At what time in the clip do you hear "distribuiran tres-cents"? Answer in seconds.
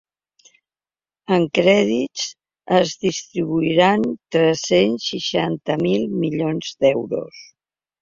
3.05-5.09